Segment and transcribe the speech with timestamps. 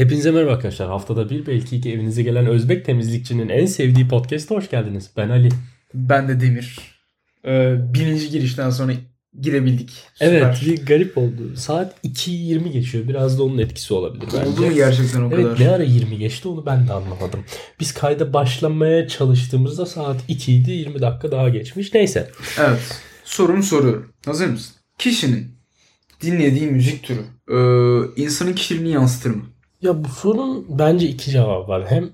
[0.00, 0.88] Hepinize merhaba arkadaşlar.
[0.88, 5.10] Haftada bir belki iki evinize gelen Özbek temizlikçinin en sevdiği podcast'a hoş geldiniz.
[5.16, 5.48] Ben Ali.
[5.94, 6.78] Ben de Demir.
[7.44, 8.92] Ee, birinci girişten sonra
[9.40, 9.90] girebildik.
[10.14, 10.32] Süper.
[10.32, 11.56] Evet bir garip oldu.
[11.56, 13.08] Saat 2.20 geçiyor.
[13.08, 14.50] Biraz da onun etkisi olabilir bence.
[14.50, 15.60] Oldu mu gerçekten o Evet kadar?
[15.60, 17.44] ne ara 20 geçti onu ben de anlamadım.
[17.80, 21.94] Biz kayda başlamaya çalıştığımızda saat 2 idi 20 dakika daha geçmiş.
[21.94, 22.30] Neyse.
[22.58, 23.02] Evet.
[23.24, 24.12] Sorumu soruyorum.
[24.26, 24.74] Hazır mısın?
[24.98, 25.46] Kişinin
[26.22, 27.56] dinlediği müzik türü e,
[28.22, 29.42] insanın kişiliğini yansıtır mı?
[29.82, 31.90] Ya bu sorunun bence iki cevabı var.
[31.90, 32.10] Hem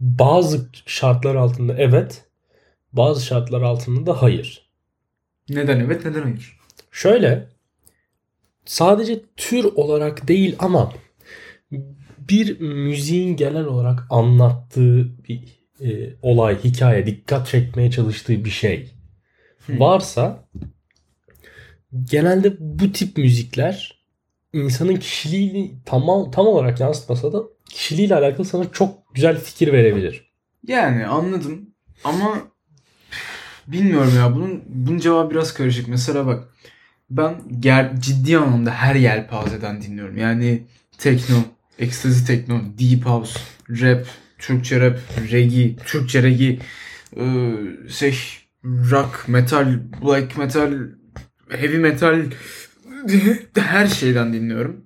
[0.00, 2.24] bazı şartlar altında evet,
[2.92, 4.70] bazı şartlar altında da hayır.
[5.48, 6.58] Neden evet neden hayır?
[6.90, 7.48] Şöyle
[8.64, 10.92] sadece tür olarak değil ama
[12.18, 15.42] bir müziğin genel olarak anlattığı bir
[15.80, 18.90] e, olay, hikaye, dikkat çekmeye çalıştığı bir şey
[19.66, 19.80] Hı.
[19.80, 20.48] varsa
[22.04, 24.03] genelde bu tip müzikler
[24.54, 30.32] insanın kişiliğini tam, tam olarak yansıtmasa da kişiliğiyle alakalı sana çok güzel fikir verebilir.
[30.66, 31.70] Yani anladım
[32.04, 32.38] ama
[33.66, 35.88] bilmiyorum ya bunun bunun cevabı biraz karışık.
[35.88, 36.48] Mesela bak
[37.10, 40.16] ben ger ciddi anlamda her yelpazeden dinliyorum.
[40.16, 40.66] Yani
[40.98, 41.36] tekno,
[41.78, 44.06] ekstazi tekno, deep house, rap,
[44.38, 44.98] Türkçe rap,
[45.32, 46.58] reggae, Türkçe reggae,
[47.16, 48.18] ıı, şey,
[48.64, 50.72] rock, metal, black metal,
[51.50, 52.22] heavy metal
[53.58, 54.84] her şeyden dinliyorum.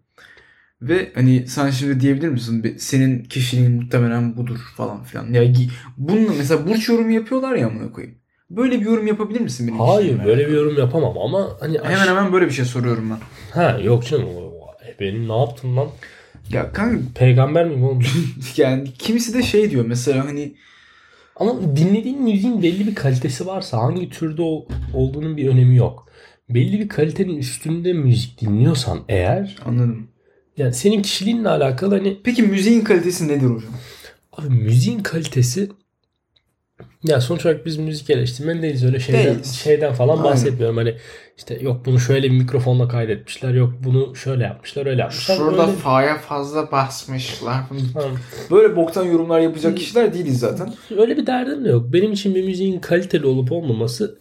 [0.82, 5.32] Ve hani sen şimdi diyebilir misin "Be- senin kişiliğin muhtemelen budur falan filan.
[5.32, 5.52] Ya
[5.98, 8.18] bununla mesela burç yorumu yapıyorlar ya amına koyayım.
[8.50, 10.56] Böyle bir yorum yapabilir misin benim Hayır böyle bir alakalı?
[10.56, 13.18] yorum yapamam ama hani Hemen hemen böyle bir şey soruyorum ben.
[13.60, 14.26] Ha yok canım.
[14.36, 14.58] o-
[15.00, 15.88] Benim ne yaptım lan?
[16.52, 18.02] Ya kanka Peygamber miyim oğlum?
[18.56, 20.54] yani kimisi de şey diyor mesela hani
[21.36, 26.08] Ama dinlediğin müziğin belli bir kalitesi varsa hangi türde ol- olduğunun bir önemi yok.
[26.50, 30.08] Belli bir kalitenin üstünde müzik dinliyorsan eğer anladım.
[30.56, 33.70] yani senin kişiliğinle alakalı hani Peki müziğin kalitesi nedir hocam?
[34.32, 35.68] abi müziğin kalitesi
[37.04, 39.52] ya sonuç olarak biz müzik eleştirmeni değiliz öyle şeyden, Değiliz.
[39.54, 40.24] şeyden falan Aynen.
[40.24, 40.76] bahsetmiyorum.
[40.76, 40.94] Hani
[41.36, 45.36] işte yok bunu şöyle bir mikrofonla kaydetmişler yok bunu şöyle yapmışlar öyle yapmışlar.
[45.36, 47.62] Şurada Öyle- fa'ya fazla basmışlar.
[48.50, 50.74] Böyle boktan yorumlar yapacak kişiler değiliz zaten.
[50.98, 51.92] Öyle bir derdim de yok.
[51.92, 54.18] Benim için bir müziğin kaliteli olup olmaması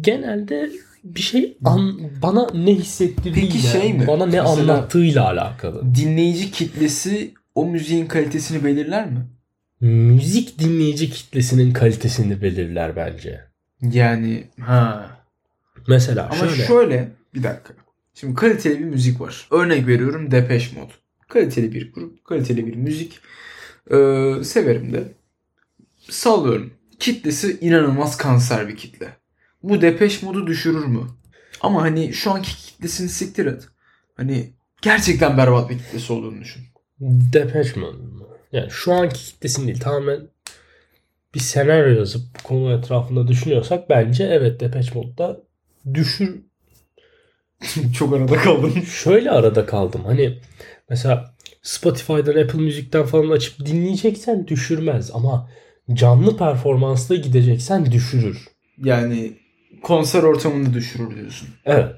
[0.00, 0.70] genelde
[1.04, 4.06] bir şey an, bana ne hissettirdiğiyle, Peki şey mi?
[4.06, 5.94] bana ne Mesela- anlattığıyla alakalı.
[5.94, 9.26] Dinleyici kitlesi o müziğin kalitesini belirler mi?
[9.80, 13.40] Müzik dinleyici kitlesinin kalitesini belirler bence.
[13.92, 15.10] Yani ha.
[15.88, 16.66] Mesela Ama şöyle.
[16.66, 17.74] şöyle, bir dakika.
[18.14, 19.46] Şimdi kaliteli bir müzik var.
[19.50, 20.92] Örnek veriyorum Depeche Mode.
[21.28, 23.18] Kaliteli bir grup, kaliteli bir müzik.
[23.90, 25.02] Ee, severim de.
[26.10, 26.72] Sallıyorum.
[26.98, 29.08] Kitlesi inanılmaz kanser bir kitle.
[29.62, 31.00] Bu Depeche Mode'u düşürür mü?
[31.60, 33.68] Ama hani şu anki kitlesini siktir et.
[34.16, 34.52] Hani
[34.82, 36.62] gerçekten berbat bir kitlesi olduğunu düşün.
[37.00, 37.86] Mode mu?
[38.52, 40.28] Yani şu anki kitlesini değil tamamen
[41.34, 45.40] bir senaryo yazıp konu etrafında düşünüyorsak bence evet Depeche Mode'da
[45.94, 46.42] düşür
[47.98, 48.82] Çok arada kaldım.
[48.82, 50.04] şöyle arada kaldım.
[50.04, 50.38] Hani
[50.90, 55.50] mesela Spotify'dan Apple Müzik'ten falan açıp dinleyeceksen düşürmez ama
[55.92, 58.48] canlı performansla gideceksen düşürür.
[58.78, 59.32] Yani
[59.82, 61.48] konser ortamında düşürür diyorsun.
[61.64, 61.94] Evet.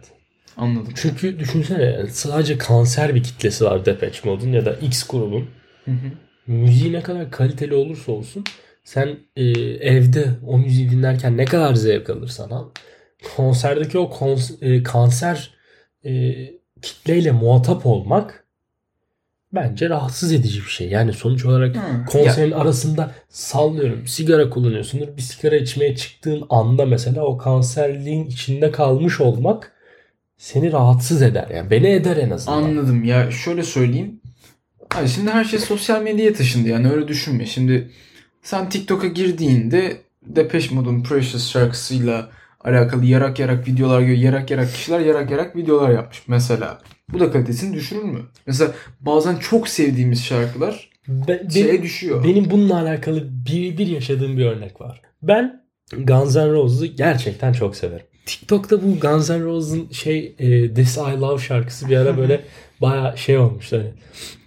[0.56, 0.92] Anladım.
[0.96, 5.48] Çünkü düşünsene sadece kanser bir kitlesi var Depeche Mode'un ya da X grubun.
[5.84, 6.10] Hı hı.
[6.46, 8.44] Müziği ne kadar kaliteli olursa olsun
[8.84, 12.68] sen e, evde o müziği dinlerken ne kadar zevk alırsan al.
[13.36, 15.50] Konserdeki o kons- e, kanser
[16.04, 16.34] e,
[16.82, 18.43] kitleyle muhatap olmak
[19.54, 20.88] bence rahatsız edici bir şey.
[20.88, 21.80] Yani sonuç olarak Hı.
[22.06, 25.16] konserin arasında sallıyorum sigara kullanıyorsundur.
[25.16, 29.72] Bir sigara içmeye çıktığın anda mesela o kanserliğin içinde kalmış olmak
[30.36, 31.48] seni rahatsız eder.
[31.54, 32.62] Yani beni eder en azından.
[32.62, 34.20] Anladım ya şöyle söyleyeyim.
[34.94, 37.46] Abi şimdi her şey sosyal medyaya taşındı yani öyle düşünme.
[37.46, 37.90] Şimdi
[38.42, 42.30] sen TikTok'a girdiğinde Depeche Mode'un Precious şarkısıyla
[42.64, 46.78] alakalı yarak yarak videolar gör, yarak yarak kişiler yarak yarak videolar yapmış mesela.
[47.12, 48.20] Bu da kalitesini düşürür mü?
[48.46, 52.24] Mesela bazen çok sevdiğimiz şarkılar Be- şeye benim, düşüyor.
[52.24, 55.00] benim bununla alakalı birebir yaşadığım bir örnek var.
[55.22, 55.64] Ben
[55.98, 58.06] Guns N' Roses'u gerçekten çok severim.
[58.26, 62.40] TikTok'ta bu Guns N' Roses'ın şey e, This I Love şarkısı bir ara böyle
[62.80, 63.92] baya şey olmuş hani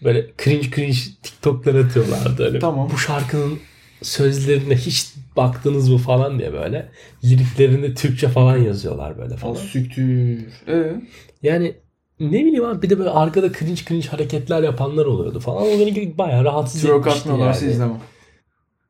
[0.04, 2.59] böyle cringe cringe TikTok'lar atıyorlardı hani.
[2.59, 2.89] Tamam.
[2.94, 3.59] Bu şarkının
[4.01, 6.89] sözlerine hiç baktınız mı falan diye böyle
[7.24, 9.54] liriklerinde Türkçe falan yazıyorlar böyle Al falan.
[9.56, 10.39] süktür.
[10.68, 11.01] Ee?
[11.44, 11.75] Yani
[12.19, 15.64] ne bileyim abi bir de böyle arkada cringe cringe hareketler yapanlar oluyordu falan.
[15.64, 17.72] O beni bayağı rahatsız Twerk etmişti yani.
[17.72, 18.00] izlemem.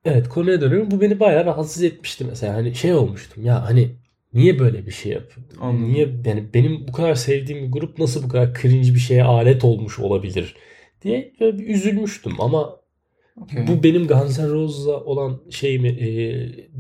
[0.05, 0.91] Evet konuya dönüyorum.
[0.91, 2.53] Bu beni bayağı rahatsız etmişti mesela.
[2.53, 3.89] Hani şey olmuştum ya hani
[4.33, 5.47] niye böyle bir şey yapıyor?
[5.61, 5.93] Anladım.
[5.93, 9.63] Niye yani benim bu kadar sevdiğim bir grup nasıl bu kadar cringe bir şeye alet
[9.63, 10.55] olmuş olabilir
[11.01, 12.77] diye böyle bir üzülmüştüm ama
[13.41, 13.67] Okay.
[13.67, 16.09] bu benim Guns N' Roses'la olan şeyimi e,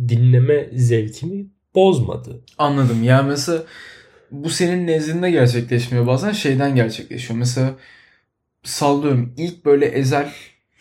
[0.09, 1.45] dinleme zevkimi
[1.75, 2.41] bozmadı.
[2.57, 3.03] Anladım.
[3.03, 3.63] Ya mesela
[4.31, 6.07] bu senin nezdinde gerçekleşmiyor.
[6.07, 7.39] Bazen şeyden gerçekleşiyor.
[7.39, 7.75] Mesela
[8.63, 10.29] sallıyorum ilk böyle Ezel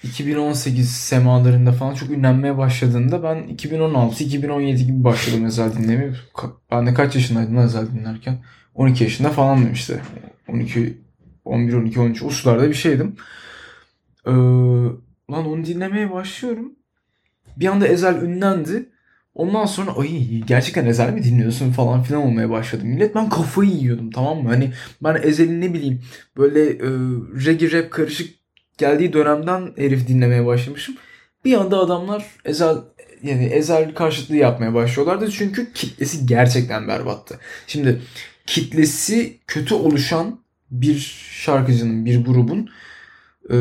[0.02, 6.12] 2018 semalarında falan çok ünlenmeye başladığında ben 2016-2017 gibi başladım Ezel dinlemeye.
[6.70, 8.38] Ben de kaç yaşındaydım Ezel dinlerken?
[8.74, 10.00] 12 yaşında falandım işte.
[10.48, 10.98] 12,
[11.44, 13.16] 11, 12, 13 o sularda bir şeydim.
[14.26, 14.30] Ee,
[15.30, 16.72] lan onu dinlemeye başlıyorum.
[17.56, 18.88] Bir anda Ezel ünlendi.
[19.36, 22.84] Ondan sonra ay gerçekten Ezel mi dinliyorsun falan filan olmaya başladı.
[22.84, 24.48] Millet ben kafayı yiyordum tamam mı?
[24.48, 24.72] Hani
[25.02, 26.02] ben Ezel'in ne bileyim
[26.36, 26.88] böyle e,
[27.46, 28.34] reggae rap karışık
[28.78, 30.96] geldiği dönemden herif dinlemeye başlamışım.
[31.44, 32.76] Bir anda adamlar Ezel
[33.22, 35.30] yani Ezel karşıtlığı yapmaya başlıyorlardı.
[35.30, 37.40] Çünkü kitlesi gerçekten berbattı.
[37.66, 38.02] Şimdi
[38.46, 40.40] kitlesi kötü oluşan
[40.70, 40.98] bir
[41.30, 42.70] şarkıcının, bir grubun
[43.52, 43.56] e,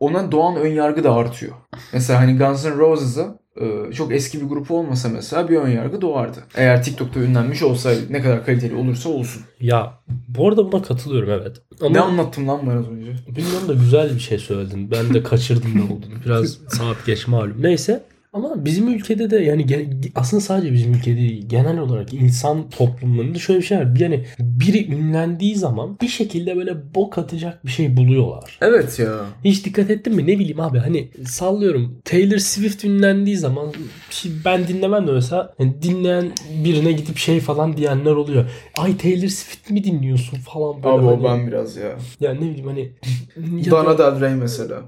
[0.00, 1.52] ona doğan ön yargı da artıyor.
[1.92, 6.00] Mesela hani Guns N' Roses'a e, çok eski bir grup olmasa mesela bir ön yargı
[6.00, 6.38] doğardı.
[6.54, 9.42] Eğer TikTok'ta ünlenmiş olsaydı ne kadar kaliteli olursa olsun.
[9.60, 9.92] Ya
[10.28, 11.56] bu arada buna katılıyorum evet.
[11.80, 13.12] Ama Ne anlattım lan ben az önce?
[13.28, 14.90] bilmiyorum da güzel bir şey söyledin.
[14.90, 16.14] Ben de kaçırdım ne olduğunu.
[16.24, 17.56] Biraz saat geç malum.
[17.62, 18.04] Neyse.
[18.34, 19.66] Ama bizim ülkede de yani
[20.14, 23.96] aslında sadece bizim ülkede değil genel olarak insan toplumlarında şöyle bir şey var.
[23.98, 28.58] Yani biri ünlendiği zaman bir şekilde böyle bok atacak bir şey buluyorlar.
[28.60, 29.20] Evet ya.
[29.44, 30.22] Hiç dikkat ettin mi?
[30.26, 33.66] Ne bileyim abi hani sallıyorum Taylor Swift ünlendiği zaman
[34.44, 36.32] ben dinlemem de mesela hani dinleyen
[36.64, 38.50] birine gidip şey falan diyenler oluyor.
[38.78, 40.94] Ay Taylor Swift mi dinliyorsun falan böyle.
[40.94, 41.96] Abi hani, ben biraz ya.
[42.20, 42.92] Ya ne bileyim hani
[43.70, 44.82] Dana da- Del Rey mesela.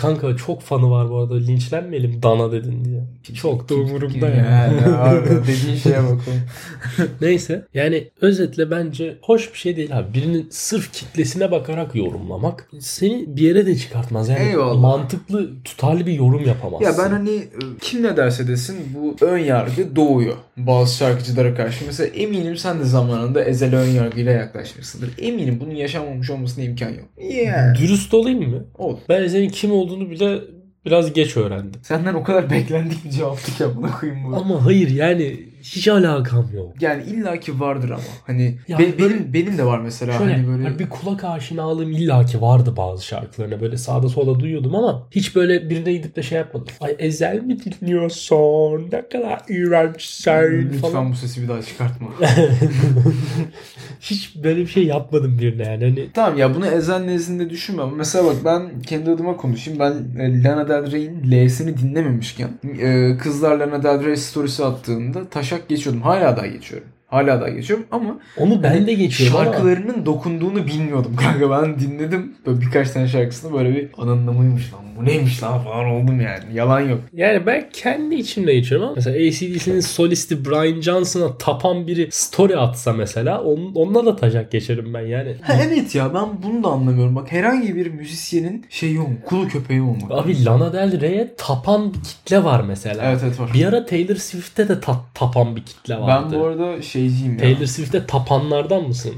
[0.00, 3.02] Kanka çok fanı var bu arada linçlenmeyelim Dana dedin diye.
[3.34, 4.36] Çok da umurumda ya.
[4.36, 6.34] Yani abi dediğin şeye bakın.
[7.20, 10.14] Neyse yani özetle bence hoş bir şey değil abi.
[10.14, 14.28] Birinin sırf kitlesine bakarak yorumlamak seni bir yere de çıkartmaz.
[14.28, 14.80] Yani Eyvallah.
[14.80, 16.84] mantıklı tutarlı bir yorum yapamazsın.
[16.86, 21.86] Ya ben hani e, kim ne derse desin bu ön yargı doğuyor bazı şarkıcılara karşı.
[21.86, 25.10] Mesela eminim sen de zamanında Ezel'e ön yargıyla yaklaşmışsındır.
[25.18, 27.08] Eminim bunun yaşanmamış olmasına imkan yok.
[27.30, 27.74] Yeah.
[27.78, 28.64] Dürüst olayım mı?
[28.78, 28.96] Ol.
[29.08, 30.40] Ben senin kim olduğunu bile
[30.86, 31.80] biraz geç öğrendim.
[31.84, 34.36] Senden o kadar beklendik bir cevaptı ki buna koyayım bu.
[34.36, 36.72] Ama hayır yani hiç alakam yok.
[36.82, 38.02] Yani illaki vardır ama.
[38.26, 41.24] Hani Ya be- böyle- benim benim de var mesela Şöyle hani böyle hani bir kulak
[41.24, 43.60] aşinalığım illaki vardı bazı şarkılarına.
[43.60, 46.68] Böyle sağda sola duyuyordum ama hiç böyle birine gidip de şey yapmadım.
[46.80, 48.88] Ay Ezel mi dinliyorsun?
[48.92, 50.32] Ne kadar iğrençsin
[50.72, 51.12] lütfen falan.
[51.12, 52.08] bu sesi bir daha çıkartma.
[54.00, 55.84] hiç böyle bir şey yapmadım birine yani.
[55.84, 59.80] Hani Tamam ya bunu Ezel nezdinde düşünme ama mesela bak ben kendi adıma konuşayım.
[59.80, 62.50] Ben e, Lana Del Rey'in L'sini dinlememişken
[62.80, 66.02] e, kızlar Lana Del Rey storiesi attığında taşak geçiyordum.
[66.02, 66.88] Hala daha geçiyorum.
[67.12, 69.44] Hala daha geçiyorum ama onu ben de geçiyorum ama.
[69.44, 71.50] şarkılarının dokunduğunu bilmiyordum kanka.
[71.50, 76.20] Ben dinledim böyle birkaç tane şarkısını böyle bir anlamıymış lan bu neymiş lan falan oldum
[76.20, 76.44] yani.
[76.54, 77.00] Yalan yok.
[77.12, 82.92] Yani ben kendi içimde geçiyorum ama mesela ACDC'nin solisti Brian Johnson'a tapan biri story atsa
[82.92, 85.34] mesela onun, onunla da taşak geçerim ben yani.
[85.42, 87.16] Ha evet ya ben bunu da anlamıyorum.
[87.16, 90.10] Bak herhangi bir müzisyenin şeyi olmak, kulu köpeği olmak.
[90.10, 93.02] Abi Lana Del Rey'e tapan bir kitle var mesela.
[93.10, 93.50] Evet evet var.
[93.54, 96.28] Bir ara Taylor Swift'te de ta- tapan bir kitle vardı.
[96.32, 97.38] Ben bu arada şeyciyim ya.
[97.38, 99.14] Taylor Swift'te tapanlardan mısın?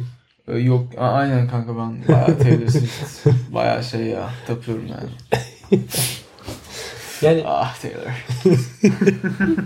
[0.48, 5.80] Ee, Yok a- aynen kanka ben bayağı Taylor Swift bayağı şey ya tapıyorum yani.
[7.22, 8.24] Yani Ah Taylor.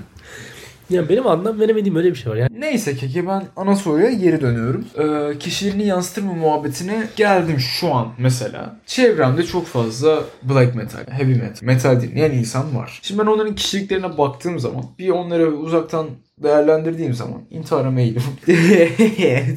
[0.91, 2.37] ya benim anlam veremediğim öyle bir şey var.
[2.37, 4.85] Yani Neyse keke ben ana soruya geri dönüyorum.
[4.99, 8.77] Ee, kişilerini yansıtırma muhabbetine geldim şu an mesela.
[8.87, 12.99] Çevremde çok fazla black metal, heavy metal, metal dinleyen insan var.
[13.03, 16.07] Şimdi ben onların kişiliklerine baktığım zaman bir onları uzaktan
[16.43, 18.23] değerlendirdiğim zaman intihara meylim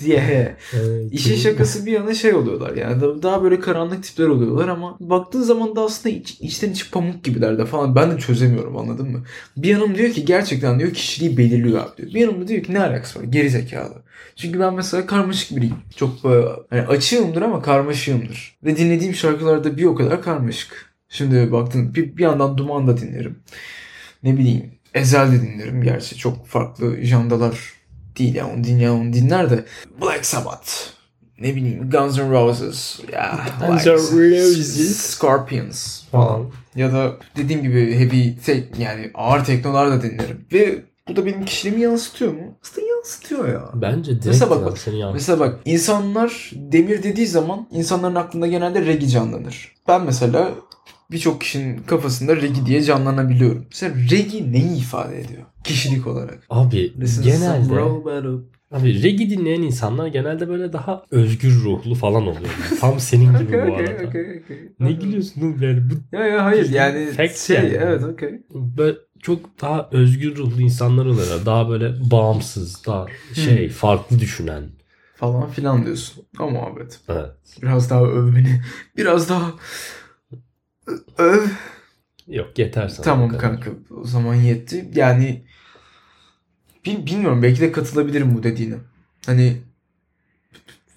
[0.06, 0.56] diye
[1.12, 5.42] İşin şakası bir yana şey oluyorlar yani da- daha böyle karanlık tipler oluyorlar ama baktığın
[5.42, 9.24] zaman da aslında iç, içten içi pamuk gibiler de falan ben de çözemiyorum anladın mı?
[9.58, 12.14] Bir yanım diyor ki gerçekten diyor kişiliği belirliyor abi diyor.
[12.14, 13.94] Bir yanım da diyor ki ne alakası var geri zekalı.
[14.36, 15.76] Çünkü ben mesela karmaşık biriyim.
[15.96, 18.58] Çok böyle hani açığımdır ama karmaşığımdır.
[18.64, 20.92] Ve dinlediğim şarkılarda bir o kadar karmaşık.
[21.10, 23.40] Şimdi baktın bir, bir yandan Duman da dinlerim.
[24.24, 25.84] Ne bileyim Ezel de dinlerim.
[25.84, 27.74] Gerçi çok farklı jandalar
[28.20, 29.66] değil ya onu dinleyen onu dinler de
[30.02, 30.70] Black Sabbath
[31.42, 34.98] ne bileyim Guns N' Roses ya Guns N' Roses.
[34.98, 36.46] Scorpions falan
[36.76, 41.46] ya da dediğim gibi heavy tek yani ağır teknolar da dinlerim ve bu da benim
[41.46, 42.58] kişiliğimi yansıtıyor mu?
[42.64, 43.70] Aslında yansıtıyor ya.
[43.74, 45.14] Bence direkt Mesela bak- bak, seni yansıtıyor.
[45.14, 49.72] Mesela bak insanlar demir dediği zaman insanların aklında genelde reggae canlanır.
[49.88, 50.52] Ben mesela
[51.12, 53.66] birçok kişinin kafasında reggae diye canlanabiliyorum.
[53.72, 55.42] Mesela reggae neyi ifade ediyor?
[55.64, 56.40] Kişilik olarak.
[56.50, 57.82] Abi Listen genelde.
[58.72, 62.50] Abi reggae dinleyen insanlar genelde böyle daha özgür ruhlu falan oluyor.
[62.80, 64.08] Tam senin gibi Okay, bu okay, arada.
[64.08, 64.58] okay, okay.
[64.80, 67.68] Ne gülüyorsun oğlum yani bu Ya ya hayır yani şey yani.
[67.82, 68.42] evet okey.
[68.54, 71.46] böyle çok daha özgür ruhlu insanlar oluyor.
[71.46, 74.64] Daha böyle bağımsız, daha şey farklı düşünen.
[75.16, 76.24] Falan filan diyorsun.
[76.40, 77.00] O muhabbet.
[77.10, 77.30] Evet.
[77.62, 78.62] Biraz daha öv beni.
[78.98, 79.52] Biraz daha
[81.18, 81.42] öv.
[82.28, 83.02] Yok yeter sana.
[83.06, 83.72] Tamam kanka
[84.02, 84.90] o zaman yetti.
[84.96, 85.44] Yani
[86.86, 88.76] bil- bilmiyorum belki de katılabilirim bu dediğine.
[89.26, 89.62] Hani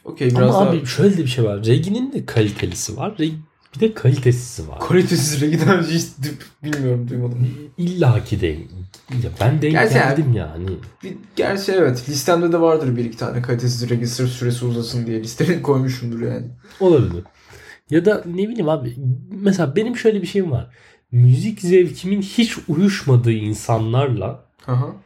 [0.04, 1.64] okey biraz Ama daha abi şöyle de bir şey var.
[1.66, 3.14] Reggie'nin de kalitelisi var.
[3.18, 3.38] Reg-
[3.74, 4.80] Bir de kalitesizi var.
[4.80, 6.06] kalitesiz regi daha önce hiç
[6.62, 7.48] bilmiyorum duymadım.
[7.78, 8.68] İlla ki değil.
[9.22, 10.66] Ya ben denk Gerçi yani- geldim yani.
[11.02, 15.20] Bir, gerçi evet listemde de vardır bir iki tane kalitesiz regi sırf süresi uzasın diye
[15.22, 16.46] listeye koymuşumdur yani.
[16.80, 17.24] Olabilir.
[17.90, 18.94] Ya da ne bileyim abi.
[19.30, 20.70] Mesela benim şöyle bir şeyim var.
[21.12, 24.96] Müzik zevkimin hiç uyuşmadığı insanlarla Aha.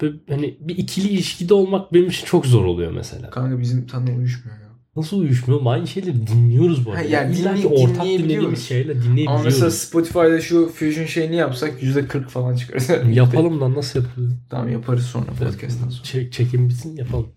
[0.00, 3.30] böyle hani bir ikili ilişkide olmak benim için çok zor oluyor mesela.
[3.30, 4.68] Kanka bizim seninle uyuşmuyor ya.
[4.96, 5.60] Nasıl uyuşmuyor?
[5.66, 7.00] Aynı şeyleri dinliyoruz bu arada.
[7.00, 9.44] Ha, yani İlla ki ortak dinlediğimiz şeyle Ama dinleyebiliyoruz.
[9.44, 13.04] mesela Spotify'da şu Fusion şeyini yapsak %40 falan çıkar.
[13.12, 14.32] Yapalım da nasıl yapılıyor?
[14.50, 16.02] Tamam yaparız sonra podcast'tan sonra.
[16.04, 17.28] Çek, çekim bitsin yapalım.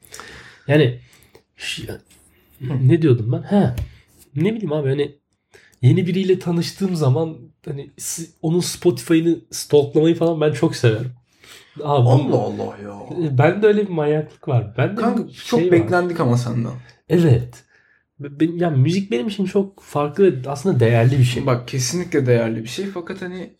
[0.67, 0.99] Yani
[1.55, 1.83] şu-
[2.81, 3.41] ne diyordum ben?
[3.41, 3.75] He.
[4.35, 5.15] Ne bileyim abi hani
[5.81, 7.91] yeni biriyle tanıştığım zaman hani
[8.41, 11.11] onun Spotify'ını stalklamayı falan ben çok severim.
[11.83, 12.93] Abi, Allah Allah ya.
[13.37, 14.73] Ben de öyle bir manyaklık var.
[14.77, 15.71] Ben de Kanka çok şey var.
[15.71, 16.71] beklendik ama senden.
[17.09, 17.63] Evet.
[18.19, 21.45] Ben, yani müzik benim için çok farklı ve aslında değerli bir şey.
[21.45, 23.53] Bak kesinlikle değerli bir şey fakat hani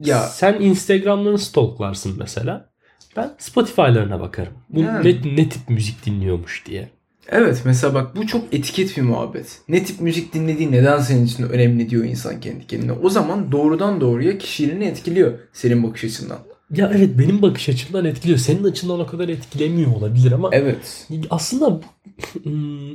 [0.00, 2.70] ya Sen Instagram'larını stalklarsın mesela.
[3.16, 4.52] Ben Spotify'larına bakarım.
[4.68, 5.22] Bu Yani.
[5.24, 6.90] ne, ne tip müzik dinliyormuş diye.
[7.30, 9.58] Evet mesela bak bu çok etiket bir muhabbet.
[9.68, 12.92] Ne tip müzik dinlediği neden senin için önemli diyor insan kendi kendine.
[12.92, 16.38] O zaman doğrudan doğruya kişiliğini etkiliyor senin bakış açından.
[16.70, 18.38] Ya evet benim bakış açımdan etkiliyor.
[18.38, 21.08] Senin açından o kadar etkilemiyor olabilir ama Evet.
[21.30, 21.80] aslında
[22.42, 22.90] hmm,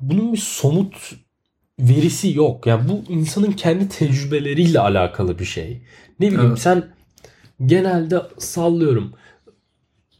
[0.00, 0.96] bunun bir somut
[1.78, 2.66] verisi yok.
[2.66, 5.82] Yani bu insanın kendi tecrübeleriyle alakalı bir şey.
[6.20, 6.58] Ne bileyim Evet.
[6.58, 6.84] sen
[7.66, 9.12] genelde sallıyorum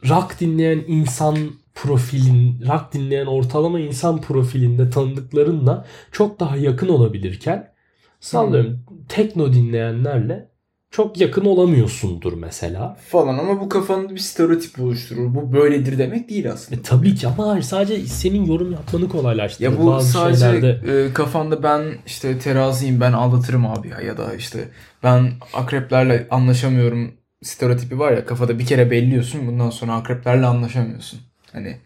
[0.09, 1.37] rock dinleyen insan
[1.83, 7.71] profilin, rock dinleyen ortalama insan profilinde tanıdıklarınla çok daha yakın olabilirken
[8.19, 8.79] sallıyorum
[9.09, 10.49] tekno dinleyenlerle
[10.91, 12.97] çok yakın olamıyorsundur mesela.
[13.07, 15.35] Falan ama bu kafanda bir stereotip oluşturur.
[15.35, 16.81] Bu böyledir demek değil aslında.
[16.81, 19.71] E, tabii ki ama hayır, sadece senin yorum yapmanı kolaylaştırır.
[19.71, 24.17] Ya bu Bazı sadece şeylerde e, kafanda ben işte teraziyim ben aldatırım abi ya ya
[24.17, 24.69] da işte
[25.03, 27.11] ben akreplerle anlaşamıyorum
[27.43, 31.19] stereotipi var ya kafada bir kere belliyorsun bundan sonra akreplerle anlaşamıyorsun.
[31.57, 31.77] Hani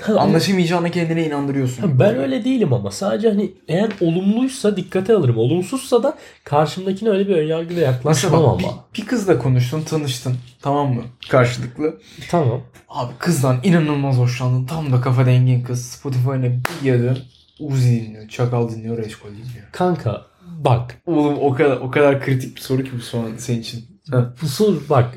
[0.00, 1.98] Ha, ama- anlaşamayacağına kendine inandırıyorsun.
[2.00, 5.38] Ben öyle değilim ama sadece hani eğer olumluysa dikkate alırım.
[5.38, 8.58] Olumsuzsa da karşımdakine öyle bir önyargıyla yaklaşmam ama.
[8.58, 12.00] bir, bir kızla konuştun tanıştın tamam mı karşılıklı.
[12.30, 12.60] Tamam.
[12.88, 17.18] Abi kızdan inanılmaz hoşlandın tam da kafa dengin kız Spotify'ına bir yadın
[17.60, 19.66] Uzi dinliyor, Çakal dinliyor, Reşkol dinliyor.
[19.72, 20.26] Kanka
[20.64, 23.84] bak Oğlum o kadar o kadar kritik bir soru ki bu son senin için.
[24.10, 24.34] Ha.
[24.42, 25.14] bu soru bak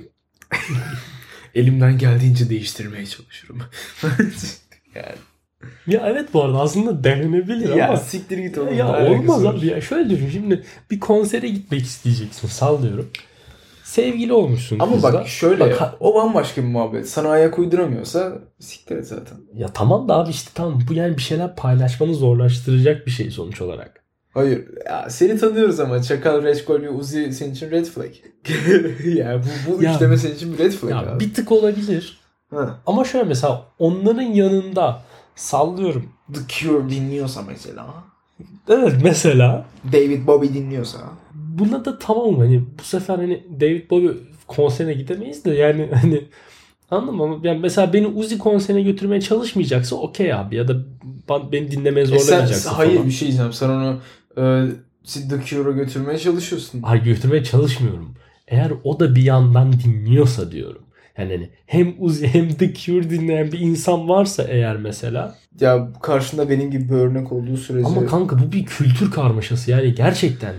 [1.55, 3.62] Elimden geldiğince değiştirmeye çalışıyorum.
[4.95, 5.15] yani.
[5.88, 8.74] ya evet bu arada aslında denenebilir Ya ama siktir git oğlum.
[8.77, 13.10] ya olmaz abi ya şöyle düşün şimdi bir konsere gitmek isteyeceksin sallıyorum.
[13.83, 15.13] Sevgili olmuşsun Ama kızla.
[15.13, 17.10] bak şöyle Bak, o bambaşka bir muhabbet.
[17.10, 19.38] Sana ayak uyduramıyorsa siktir et zaten.
[19.55, 23.62] ya tamam da abi işte tamam bu yani bir şeyler paylaşmanı zorlaştıracak bir şey sonuç
[23.62, 24.02] olarak.
[24.34, 24.63] Hayır.
[24.86, 28.10] Ya seni tanıyoruz ama Çakal, Reşkol ve Uzi senin için red flag.
[29.18, 31.20] yani bu, bu Ya- üçleme senin için bir red flag Ya abi.
[31.20, 32.18] bir tık olabilir.
[32.50, 32.80] Ha.
[32.86, 35.02] Ama şöyle mesela onların yanında
[35.36, 36.10] sallıyorum.
[36.34, 37.86] The Cure dinliyorsa mesela.
[38.70, 40.98] Evet mesela David Bowie dinliyorsa.
[41.34, 44.12] buna da tamam hani bu sefer hani David Bowie
[44.48, 46.24] konserine gidemeyiz de yani hani
[46.92, 47.40] anladın mı?
[47.44, 50.74] Yani mesela beni Uzi konserine götürmeye çalışmayacaksa okey abi ya da
[51.30, 53.08] ben- beni dinlemeye E sen, zorlamayacaksa hayır falan.
[53.08, 53.54] bir şey diyeceğim.
[53.54, 54.00] Sen onu
[54.38, 54.66] e,
[55.30, 56.82] The Cure'a götürmeye çalışıyorsun.
[56.82, 58.16] Hayır götürmeye çalışmıyorum.
[58.48, 60.82] Eğer o da bir yandan dinliyorsa diyorum.
[61.18, 65.36] Yani hani hem Uzi hem The Cure dinleyen bir insan varsa eğer mesela.
[65.60, 67.88] Ya karşında benim gibi bir örnek olduğu sürece.
[67.88, 70.54] Ama kanka bu bir kültür karmaşası yani gerçekten.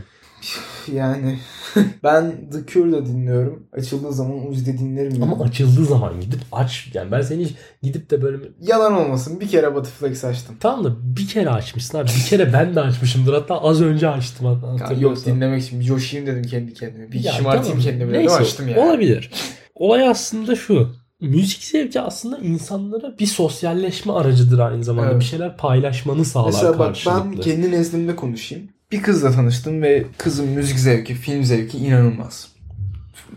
[0.94, 1.38] Yani
[2.04, 3.66] ben The Cure'da dinliyorum.
[3.72, 5.22] Açıldığı zaman Uzi'de dinlerim.
[5.22, 5.42] Ama yani.
[5.42, 6.90] açıldığı zaman gidip aç.
[6.94, 10.56] Yani ben seni hiç gidip de böyle Yalan olmasın bir kere Butterflex açtım.
[10.60, 12.08] Tamam da bir kere açmışsın abi.
[12.08, 13.34] Bir kere ben de açmışımdır.
[13.34, 14.46] Hatta az önce açtım.
[14.46, 17.12] hatta Ya yok dinlemek için coşayım dedim kendi kendime.
[17.12, 17.82] Bir Ya şımartayım tamam.
[17.82, 18.80] kendimi dedim Neyse, açtım yani.
[18.80, 19.30] Olabilir.
[19.74, 20.88] Olay aslında şu.
[21.20, 25.10] Müzik zevki aslında insanlara bir sosyalleşme aracıdır aynı zamanda.
[25.10, 25.20] Evet.
[25.20, 28.74] Bir şeyler paylaşmanı sağlar Mesela bak ben kendi nezdimde konuşayım.
[28.94, 32.48] Bir kızla tanıştım ve kızın müzik zevki, film zevki inanılmaz.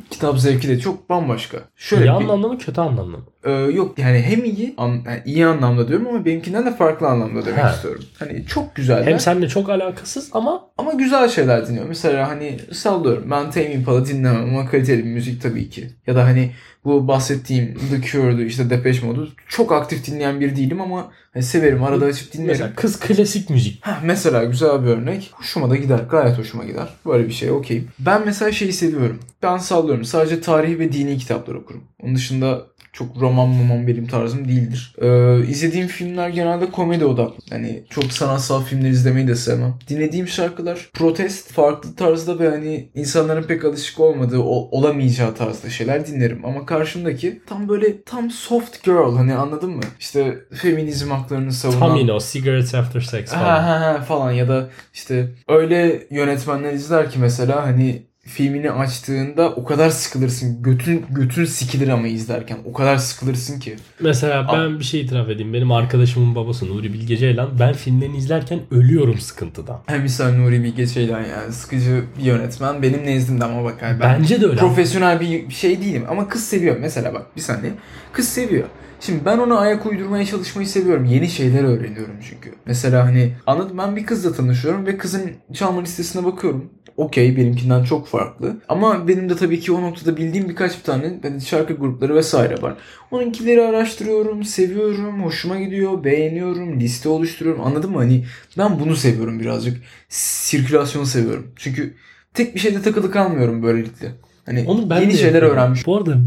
[0.10, 1.58] Kitap zevki de çok bambaşka.
[1.76, 3.26] Şöyle İyi bir, anlamda mı kötü anlamda mı?
[3.48, 7.46] Ee, yok yani hem iyi, an, yani iyi anlamda diyorum ama benimkinden de farklı anlamda
[7.46, 7.72] demek Ha.
[7.74, 8.04] istiyorum.
[8.20, 11.90] Hani çok güzeller Hem seninle çok alakasız ama ama güzel şeyler dinliyorum.
[11.90, 15.88] Mesela hani sallıyorum ben Tame Impala dinlemem ama kaliteli bir müzik tabii ki.
[16.08, 16.52] Ya da hani
[16.86, 21.84] bu bahsettiğim The Cure'du işte Depeche Mode'u çok aktif dinleyen biri değilim ama hani severim
[21.84, 22.48] arada açıp dinlerim.
[22.50, 23.86] mesela kız klasik müzik.
[23.86, 25.30] Heh, mesela güzel bir örnek.
[25.34, 26.00] Hoşuma da gider.
[26.10, 26.88] Gayet hoşuma gider.
[27.06, 27.88] Böyle bir şey okeyim.
[28.00, 29.20] Ben mesela şeyi seviyorum.
[29.44, 30.06] Ben sallıyorum.
[30.06, 31.84] Sadece tarihi ve dini kitaplar okurum.
[32.04, 32.62] Onun dışında
[32.98, 34.96] çok roman roman benim tarzım değildir.
[35.02, 37.36] Ee, izlediğim filmler genelde komedi odaklı.
[37.50, 39.76] Hani çok sanatsal filmler izlemeyi de sevmem.
[39.90, 46.08] Dinlediğim şarkılar protest, farklı tarzda ve hani insanların pek alışık olmadığı, o- olamayacağı tarzda şeyler
[46.08, 46.46] dinlerim.
[46.46, 49.82] Ama karşımdaki tam böyle tam soft girl hani anladın mı?
[50.00, 51.80] İşte feminizm haklarını savunan.
[51.80, 53.64] Tam yine o Cigarettes After Sex Ha falan.
[53.64, 59.64] ha ha falan ya da işte öyle yönetmenler izler ki mesela hani filmini açtığında o
[59.64, 60.64] kadar sıkılırsın.
[60.64, 62.58] Götün götün sikilir ama izlerken.
[62.66, 63.76] O kadar sıkılırsın ki.
[64.00, 65.54] Mesela ben bir şey itiraf edeyim.
[65.54, 67.60] Benim arkadaşımın babası Nuri Bilge Ceylan.
[67.60, 69.80] Ben filmlerini izlerken ölüyorum sıkıntıdan.
[69.86, 72.82] Hem misal Nuri Bilge Ceylan yani sıkıcı bir yönetmen.
[72.82, 74.58] Benim nezdimde ama bak yani ben Bence de öyle.
[74.58, 76.78] profesyonel bir şey değilim ama kız seviyor.
[76.80, 77.74] Mesela bak bir saniye.
[78.14, 78.68] Kız seviyor.
[79.00, 81.06] Şimdi ben ona ayak uydurmaya çalışmayı seviyorum.
[81.06, 82.54] Yeni şeyler öğreniyorum çünkü.
[82.66, 86.70] Mesela hani anladım ben bir kızla tanışıyorum ve kızın çalma listesine bakıyorum.
[86.98, 88.58] Okey benimkinden çok farklı.
[88.70, 92.62] Ama benim de tabii ki o noktada bildiğim birkaç bir tane hani şarkı grupları vesaire
[92.62, 92.78] var.
[93.12, 97.64] Onunkileri araştırıyorum, seviyorum, hoşuma gidiyor, beğeniyorum, liste oluşturuyorum.
[97.64, 97.98] Anladın mı?
[97.98, 98.26] Hani
[98.58, 99.78] ben bunu seviyorum birazcık.
[100.10, 101.52] Sirkülasyonu seviyorum.
[101.56, 101.94] Çünkü
[102.34, 104.12] tek bir şeyde takılı kalmıyorum böylelikle.
[104.46, 105.58] Hani Onu ben yeni de şeyler yapıyorum.
[105.58, 105.86] öğrenmiş.
[105.86, 106.18] Bu arada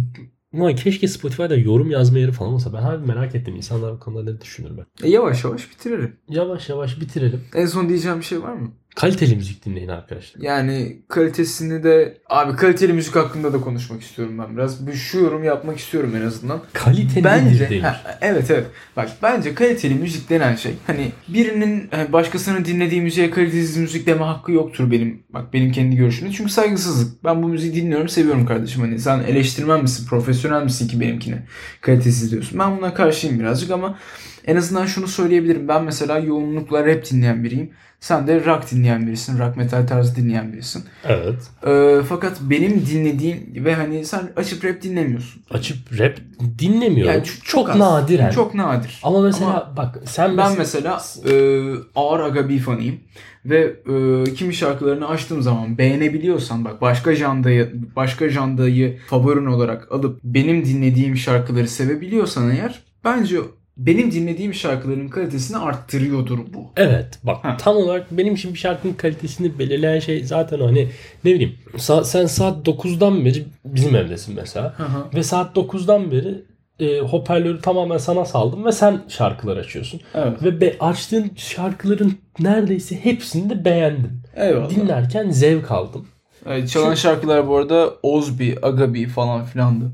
[0.53, 2.73] Ulan keşke Spotify'da yorum yazma yeri falan olsa.
[2.73, 3.57] Ben harbi merak ettim.
[3.57, 5.07] İnsanlar bu konuda ne düşünür ben.
[5.07, 6.17] E, yavaş yavaş bitirelim.
[6.29, 7.41] Yavaş yavaş bitirelim.
[7.55, 8.73] En son diyeceğim bir şey var mı?
[8.97, 10.43] Kaliteli müzik dinleyin arkadaşlar.
[10.43, 14.87] Yani kalitesini de abi kaliteli müzik hakkında da konuşmak istiyorum ben biraz.
[14.87, 16.61] Bu şu yorum yapmak istiyorum en azından.
[16.73, 17.81] Kaliteli Bence denir.
[17.81, 18.67] ha, evet evet.
[18.97, 24.25] Bak bence kaliteli müzik denen şey hani birinin e, başkasının dinlediği müziğe kalitesiz müzik deme
[24.25, 25.23] hakkı yoktur benim.
[25.31, 26.33] Bak benim kendi görüşümde.
[26.33, 27.25] Çünkü saygısızlık.
[27.25, 28.83] Ben bu müziği dinliyorum, seviyorum kardeşim.
[28.83, 31.43] Hani sen eleştirmen misin, profesyonel misin ki benimkine
[31.81, 32.59] kalitesiz diyorsun.
[32.59, 33.99] Ben buna karşıyım birazcık ama
[34.47, 35.69] en azından şunu söyleyebilirim.
[35.69, 37.71] Ben mesela yoğunlukla rap dinleyen biriyim.
[38.01, 39.39] Sen de rock dinleyen birisin.
[39.39, 40.85] Rock metal tarzı dinleyen birisin.
[41.05, 41.43] Evet.
[41.67, 45.43] Ee, fakat benim dinlediğim ve hani sen açıp rap dinlemiyorsun.
[45.51, 46.17] Açıp rap
[46.59, 47.13] dinlemiyorum.
[47.15, 47.77] Yani çok, çok az.
[47.77, 48.31] nadiren.
[48.31, 49.01] Çok nadir.
[49.03, 53.01] Ama mesela Ama bak sen ben mesela, mesela e, ağır aga bir fanıyım.
[53.45, 60.21] Ve e, kimi şarkılarını açtığım zaman beğenebiliyorsan bak başka jandayı başka jandayı favorin olarak alıp
[60.25, 63.39] benim dinlediğim şarkıları sevebiliyorsan eğer bence
[63.77, 66.65] benim dinlediğim şarkıların kalitesini arttırıyordur bu.
[66.77, 67.57] Evet bak Ha.
[67.61, 70.89] tam olarak benim için bir şarkının kalitesini belirleyen şey zaten hani
[71.25, 75.05] ne bileyim sa- sen saat 9'dan beri bizim evdesin mesela Hı hı.
[75.15, 76.43] ve saat 9'dan beri
[76.81, 80.01] e, hoparlörü tamamen sana saldım ve sen şarkılar açıyorsun.
[80.15, 80.43] Evet.
[80.43, 84.23] Ve be- açtığın şarkıların neredeyse hepsini de beğendim.
[84.37, 84.71] Eyvallah.
[84.71, 86.07] Dinlerken zevk aldım.
[86.47, 89.91] Evet, çalan şarkılar bu arada Ozbi, Agabi falan filandı.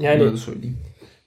[0.00, 0.76] Yani Böyle söyleyeyim.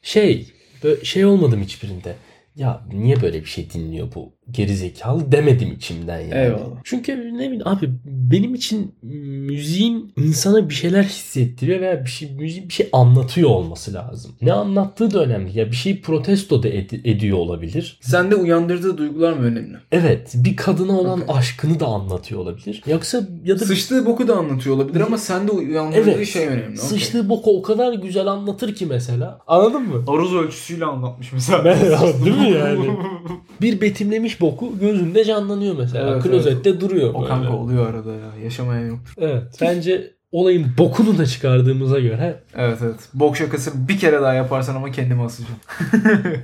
[0.02, 0.48] şey
[0.84, 2.16] böyle şey olmadım hiçbirinde.
[2.56, 6.34] Ya niye böyle bir şey dinliyor bu gerizekalı demedim içimden yani.
[6.36, 6.76] Eyvallah.
[6.84, 12.68] Çünkü ne bileyim abi benim için müziğin insana bir şeyler hissettiriyor veya bir şey müzik
[12.68, 14.32] bir şey anlatıyor olması lazım.
[14.42, 15.60] Ne anlattığı da önemli.
[15.60, 17.98] Ya bir şey protesto da ed- ediyor olabilir.
[18.02, 19.78] Sende uyandırdığı duygular mı önemli?
[19.92, 21.36] Evet, bir kadına olan Okey.
[21.36, 22.84] aşkını da anlatıyor olabilir.
[22.88, 26.28] Yoksa ya da Sıçtığı boku da anlatıyor olabilir ama sende uyandırdığı Evet.
[26.28, 26.64] şey önemli.
[26.66, 26.78] Okey.
[26.78, 29.40] sıçtığı boku o kadar güzel anlatır ki mesela.
[29.48, 30.04] Anladın mı?
[30.08, 31.64] Aruz ölçüsüyle anlatmış mesela.
[32.26, 32.86] Değil mi yani?
[33.62, 36.12] Bir betimlemiş boku gözünde canlanıyor mesela.
[36.12, 37.14] Evet, Klozette duruyor.
[37.14, 37.28] O böyle.
[37.28, 38.44] kanka oluyor arada ya.
[38.44, 39.14] Yaşamayan yoktur.
[39.18, 39.58] Evet.
[39.62, 43.00] Bence olayın bokunu da çıkardığımıza göre Evet evet.
[43.14, 45.60] Bok şakası bir kere daha yaparsan ama kendimi asacağım.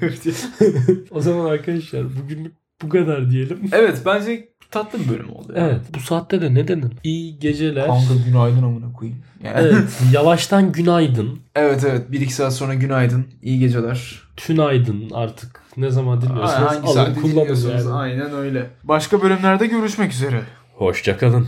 [1.12, 3.60] o zaman arkadaşlar bugünlük bu kadar diyelim.
[3.72, 5.54] evet bence tatlı bir bölüm oldu.
[5.56, 5.68] ya.
[5.68, 5.82] Evet.
[5.96, 6.92] Bu saatte de ne denir?
[7.04, 7.88] İyi geceler.
[7.88, 9.20] Kanka günaydın amına koyayım.
[9.44, 9.56] Yani.
[9.60, 10.02] Evet.
[10.14, 11.40] Yavaştan günaydın.
[11.56, 12.10] evet evet.
[12.12, 13.26] 1-2 saat sonra günaydın.
[13.42, 14.22] İyi geceler.
[14.38, 15.62] Tünaydın artık.
[15.78, 17.86] Ne zaman dinliyorsanız Hangi alın saatte kullanın dinliyorsunuz?
[17.86, 17.94] yani.
[17.96, 18.70] Aynen öyle.
[18.84, 20.42] Başka bölümlerde görüşmek üzere.
[20.76, 21.48] Hoşçakalın.